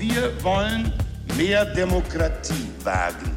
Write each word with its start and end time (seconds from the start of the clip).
Wir 0.00 0.32
wollen 0.42 0.90
mehr 1.36 1.66
Demokratie 1.74 2.68
wagen. 2.82 3.36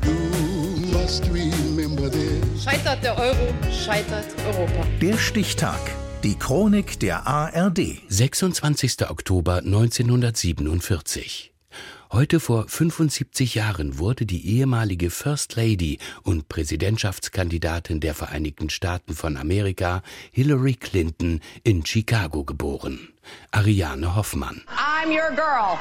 Scheitert 2.63 3.03
der 3.03 3.17
Euro, 3.17 3.53
scheitert 3.69 4.27
Europa. 4.47 4.87
Der 5.01 5.17
Stichtag. 5.17 5.81
Die 6.23 6.35
Chronik 6.39 7.01
der 7.01 7.27
ARD. 7.27 7.97
26. 8.07 9.09
Oktober 9.09 9.57
1947. 9.57 11.53
Heute 12.13 12.39
vor 12.39 12.69
75 12.69 13.55
Jahren 13.55 13.97
wurde 13.97 14.25
die 14.25 14.47
ehemalige 14.55 15.09
First 15.09 15.55
Lady 15.55 15.97
und 16.21 16.47
Präsidentschaftskandidatin 16.47 17.99
der 17.99 18.13
Vereinigten 18.13 18.69
Staaten 18.69 19.15
von 19.15 19.35
Amerika, 19.35 20.01
Hillary 20.31 20.75
Clinton, 20.75 21.41
in 21.63 21.85
Chicago 21.85 22.45
geboren. 22.45 23.09
Ariane 23.51 24.15
Hoffmann. 24.15 24.61
I'm 25.03 25.09
your 25.09 25.35
girl. 25.35 25.77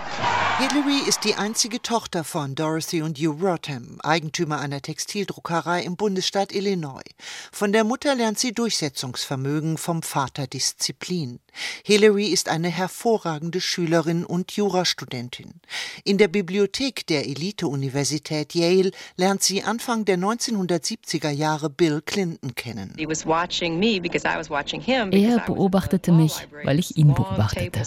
Hillary 0.59 1.09
ist 1.09 1.23
die 1.23 1.37
einzige 1.37 1.81
Tochter 1.81 2.25
von 2.25 2.57
Dorothy 2.57 3.03
und 3.03 3.19
Hugh 3.19 3.39
Rotham, 3.41 4.01
Eigentümer 4.03 4.59
einer 4.59 4.83
Textildruckerei 4.83 5.83
im 5.83 5.97
Bundesstaat 5.97 6.53
Illinois. 6.53 7.05
Von 7.53 7.73
der 7.73 7.85
Mutter 7.85 8.17
lernt 8.17 8.41
sie 8.41 8.53
Durchsetzungsvermögen, 8.53 9.79
vom 9.79 10.03
Vater 10.03 10.49
Disziplin. 10.49 11.39
Hillary 11.85 12.27
ist 12.27 12.49
eine 12.49 12.69
hervorragende 12.69 13.61
Schülerin 13.61 14.25
und 14.25 14.53
Jurastudentin. 14.53 15.55
In 16.05 16.19
der 16.19 16.29
Bibliothek 16.29 17.07
der 17.07 17.27
Elite-Universität 17.27 18.55
Yale 18.55 18.91
lernt 19.17 19.43
sie 19.43 19.63
Anfang 19.63 20.05
der 20.05 20.19
1970er 20.19 21.31
Jahre 21.31 21.71
Bill 21.71 22.03
Clinton 22.05 22.55
kennen. 22.55 22.95
Er 25.13 25.39
beobachtete 25.47 26.13
mich, 26.13 26.49
weil 26.65 26.79
ich 26.79 26.97
ihn 26.97 27.15
beobachtete. 27.15 27.83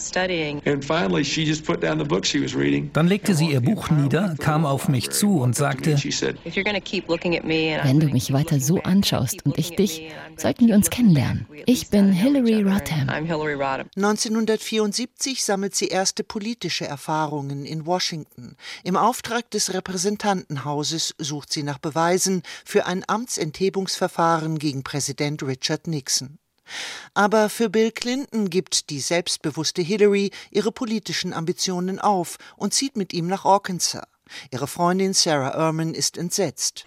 Dann 2.94 3.08
legte 3.08 3.36
sie 3.36 3.52
ihr 3.52 3.62
Buch 3.62 3.90
nieder, 3.90 4.36
kam 4.40 4.66
auf 4.66 4.88
mich 4.88 5.10
zu 5.12 5.40
und 5.42 5.56
sagte, 5.56 5.96
wenn 5.96 8.00
du 8.00 8.08
mich 8.08 8.34
weiter 8.34 8.60
so 8.60 8.82
anschaust 8.82 9.46
und 9.46 9.58
ich 9.58 9.76
dich, 9.76 10.12
sollten 10.38 10.68
wir 10.68 10.76
uns 10.76 10.90
kennenlernen. 10.90 11.46
Ich 11.66 11.90
bin 11.90 12.12
Hillary 12.12 12.64
Rodham. 12.64 13.10
1974 13.96 15.44
sammelt 15.44 15.76
sie 15.76 15.88
erste 15.88 16.24
politische 16.24 16.86
Erfahrungen 16.86 17.66
in 17.66 17.86
Washington. 17.86 18.56
Im 18.84 18.98
Auftrag 18.98 19.50
des 19.52 19.74
Repräsentantenhauses 19.74 21.16
sucht 21.18 21.52
sie 21.52 21.64
nach 21.64 21.80
Beweisen 21.80 22.44
für 22.64 22.86
ein 22.86 23.04
Amtsenthebungsverfahren 23.08 24.60
gegen 24.60 24.84
Präsident 24.84 25.44
Richard 25.44 25.88
Nixon. 25.88 26.38
Aber 27.14 27.50
für 27.50 27.70
Bill 27.70 27.92
Clinton 27.92 28.50
gibt 28.50 28.90
die 28.90 29.00
selbstbewusste 29.00 29.82
Hillary 29.82 30.32
ihre 30.52 30.72
politischen 30.72 31.34
Ambitionen 31.34 32.00
auf 32.00 32.38
und 32.58 32.74
zieht 32.74 32.98
mit 32.98 33.14
ihm 33.14 33.28
nach 33.28 33.46
Arkansas. 33.46 34.04
Ihre 34.52 34.68
Freundin 34.68 35.14
Sarah 35.14 35.56
Ehrman 35.56 35.94
ist 35.94 36.18
entsetzt. 36.18 36.86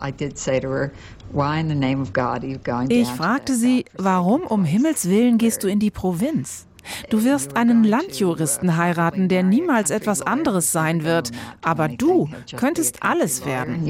Ich 2.91 3.09
fragte 3.09 3.55
sie, 3.55 3.85
warum 3.97 4.43
um 4.43 4.65
Himmels 4.65 5.09
willen 5.09 5.39
gehst 5.39 5.63
du 5.63 5.69
in 5.69 5.79
die 5.79 5.91
Provinz? 5.91 6.67
Du 7.11 7.25
wirst 7.25 7.57
einen 7.57 7.85
Landjuristen 7.85 8.77
heiraten, 8.77 9.29
der 9.29 9.43
niemals 9.43 9.91
etwas 9.91 10.23
anderes 10.23 10.73
sein 10.73 11.05
wird. 11.05 11.31
Aber 11.63 11.89
du 11.89 12.29
könntest 12.57 13.03
alles 13.03 13.45
werden. 13.45 13.87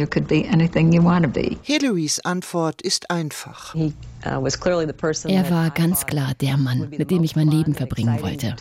Hillarys 1.63 2.21
Antwort 2.21 2.83
ist 2.83 3.11
einfach. 3.11 3.75
Er 5.31 5.51
war 5.51 5.71
ganz 5.71 6.07
klar 6.07 6.33
der 6.41 6.57
Mann, 6.57 6.89
mit 6.91 7.11
dem 7.11 7.23
ich 7.25 7.37
mein 7.37 7.49
Leben 7.49 7.75
verbringen 7.75 8.21
wollte. 8.23 8.57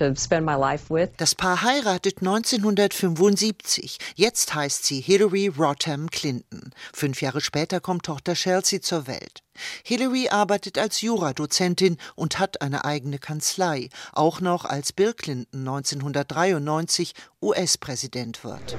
Das 1.17 1.33
Paar 1.35 1.63
heiratet 1.63 2.19
1975. 2.19 3.97
Jetzt 4.15 4.53
heißt 4.53 4.85
sie 4.85 5.01
Hillary 5.01 5.47
Rodham 5.47 6.09
Clinton. 6.09 6.71
Fünf 6.93 7.21
Jahre 7.21 7.41
später 7.41 7.79
kommt 7.79 8.05
Tochter 8.05 8.33
Chelsea 8.33 8.81
zur 8.81 9.07
Welt. 9.07 9.41
Hillary 9.83 10.29
arbeitet 10.29 10.77
als 10.77 11.01
Juradozentin 11.01 11.97
und 12.15 12.39
hat 12.39 12.61
eine 12.61 12.85
eigene 12.85 13.19
Kanzlei, 13.19 13.89
auch 14.13 14.41
noch 14.41 14.65
als 14.65 14.93
Bill 14.93 15.13
Clinton 15.13 15.67
1993 15.67 17.13
US-Präsident 17.39 18.43
wird. 18.43 18.75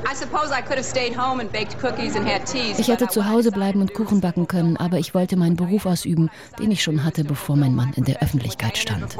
Ich 2.76 2.88
hätte 2.88 3.06
zu 3.06 3.28
Hause 3.28 3.52
bleiben 3.52 3.80
und 3.80 3.94
Kuchen 3.94 4.20
backen 4.20 4.48
können, 4.48 4.76
aber 4.76 4.98
ich 4.98 5.14
wollte 5.14 5.36
meinen 5.36 5.54
Beruf 5.54 5.86
ausüben, 5.86 6.28
den 6.58 6.72
ich 6.72 6.82
schon 6.82 7.04
hatte, 7.04 7.22
bevor 7.22 7.54
mein 7.54 7.76
Mann 7.76 7.92
in 7.94 8.02
der 8.04 8.20
Öffentlichkeit 8.20 8.76
stand. 8.76 9.16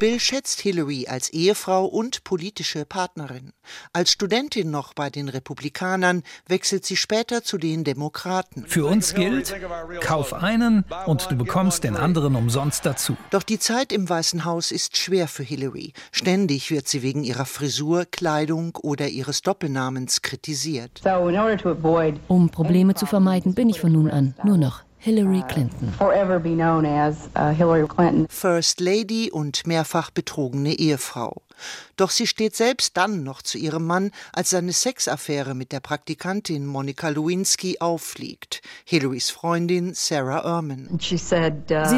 Bill 0.00 0.18
schätzt 0.18 0.60
Hillary 0.60 1.06
als 1.06 1.28
Ehefrau 1.28 1.84
und 1.84 2.24
politische 2.24 2.84
Partnerin. 2.84 3.52
Als 3.92 4.10
Studentin 4.10 4.72
noch 4.72 4.94
bei 4.94 5.08
den 5.08 5.28
Republikanern 5.28 6.24
wechselt 6.48 6.84
sie 6.84 6.96
später 6.96 7.44
zu 7.44 7.58
den 7.58 7.84
Demokraten. 7.84 8.64
Für 8.66 8.86
uns 8.86 9.14
gilt, 9.14 9.54
kauf 10.00 10.32
einen 10.34 10.84
und 11.06 11.30
du 11.30 11.36
bekommst 11.36 11.84
den 11.84 11.96
anderen 11.96 12.34
umsonst 12.34 12.86
dazu. 12.86 13.16
Doch 13.30 13.44
die 13.44 13.60
Zeit 13.60 13.92
im 13.92 14.08
Weißen 14.08 14.44
Haus 14.44 14.72
ist 14.72 14.96
schwer 14.96 15.28
für 15.28 15.44
Hillary. 15.44 15.92
Ständig 16.10 16.72
wird 16.72 16.88
sie 16.88 17.02
wegen 17.02 17.22
ihrer 17.22 17.46
Frisur, 17.46 17.83
Kleidung 18.10 18.76
oder 18.82 19.08
ihres 19.08 19.42
Doppelnamens 19.42 20.22
kritisiert. 20.22 21.02
Um 22.28 22.48
Probleme 22.50 22.94
zu 22.94 23.06
vermeiden, 23.06 23.54
bin 23.54 23.68
ich 23.68 23.80
von 23.80 23.92
nun 23.92 24.10
an 24.10 24.34
nur 24.44 24.56
noch 24.56 24.82
Hillary 24.98 25.42
Clinton. 25.48 25.92
Uh, 26.00 26.10
First 28.30 28.80
Lady 28.80 29.30
und 29.30 29.66
mehrfach 29.66 30.10
betrogene 30.10 30.72
Ehefrau. 30.72 31.42
Doch 31.96 32.10
sie 32.10 32.26
steht 32.26 32.56
selbst 32.56 32.96
dann 32.96 33.22
noch 33.22 33.42
zu 33.42 33.58
ihrem 33.58 33.86
Mann, 33.86 34.10
als 34.32 34.50
seine 34.50 34.72
Sexaffäre 34.72 35.54
mit 35.54 35.72
der 35.72 35.80
Praktikantin 35.80 36.66
Monika 36.66 37.08
Lewinsky 37.08 37.78
auffliegt, 37.80 38.62
Hillarys 38.84 39.30
Freundin 39.30 39.94
Sarah 39.94 40.44
Ehrman. 40.44 40.88
Uh, 40.90 40.98
sie 40.98 41.18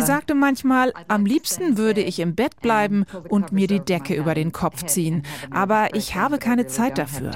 sagte 0.02 0.34
manchmal, 0.34 0.92
am 1.08 1.24
liebsten 1.24 1.78
würde 1.78 2.02
ich 2.02 2.18
im 2.18 2.34
Bett 2.34 2.60
bleiben 2.60 3.06
und 3.28 3.52
mir 3.52 3.68
die 3.68 3.80
Decke 3.80 4.14
über 4.14 4.34
den 4.34 4.52
Kopf 4.52 4.84
ziehen, 4.84 5.22
aber 5.50 5.94
ich 5.94 6.14
habe 6.14 6.38
keine 6.38 6.66
Zeit 6.66 6.98
dafür. 6.98 7.30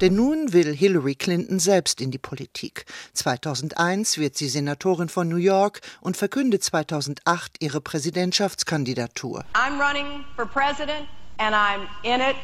Denn 0.00 0.14
nun 0.14 0.52
will 0.52 0.74
Hillary 0.74 1.14
Clinton 1.14 1.58
selbst 1.58 2.00
in 2.00 2.10
die 2.10 2.18
Politik. 2.18 2.84
2001 3.14 4.18
wird 4.18 4.36
sie 4.36 4.48
Senatorin 4.48 5.08
von 5.08 5.28
New 5.28 5.36
York 5.36 5.80
und 6.00 6.16
verkündet 6.16 6.64
2008 6.64 7.56
ihre 7.60 7.80
Präsidentschaftskandidatur. 7.80 9.44
I'm 9.54 9.78
running 9.78 10.24
for 10.36 10.46
president 10.46 11.06
and 11.40 11.54
I'm 11.54 11.88
in 12.04 12.20
it 12.20 12.36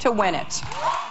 to 0.00 0.12
win 0.12 0.34
it. 0.34 0.62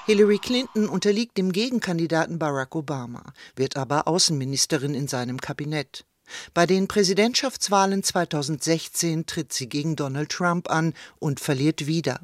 Hillary 0.05 0.37
Clinton 0.37 0.87
unterliegt 0.87 1.37
dem 1.37 1.51
Gegenkandidaten 1.51 2.39
Barack 2.39 2.75
Obama, 2.75 3.23
wird 3.55 3.75
aber 3.75 4.07
Außenministerin 4.07 4.93
in 4.93 5.07
seinem 5.07 5.39
Kabinett. 5.41 6.05
Bei 6.53 6.65
den 6.65 6.87
Präsidentschaftswahlen 6.87 8.03
2016 8.03 9.25
tritt 9.25 9.51
sie 9.51 9.67
gegen 9.67 9.95
Donald 9.95 10.29
Trump 10.29 10.69
an 10.69 10.93
und 11.19 11.39
verliert 11.39 11.87
wieder. 11.87 12.21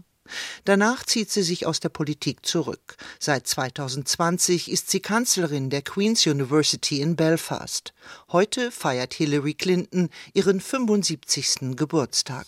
Danach 0.66 1.06
zieht 1.06 1.32
sie 1.32 1.44
sich 1.44 1.66
aus 1.66 1.80
der 1.80 1.90
Politik 1.90 2.46
zurück. 2.46 2.98
Seit 3.20 3.48
2020 3.48 4.72
ist 4.72 4.90
sie 4.90 5.00
Kanzlerin 5.00 5.70
der 5.70 5.82
Queen's 5.82 6.26
University 6.26 7.02
in 7.02 7.16
Belfast. 7.16 7.94
Heute 8.32 8.72
feiert 8.72 9.14
Hillary 9.14 9.54
Clinton 9.54 10.10
ihren 10.34 10.60
75. 10.60 11.76
Geburtstag. 11.76 12.48